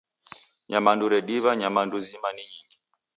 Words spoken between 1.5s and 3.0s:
nyamandu zima ni nyingi.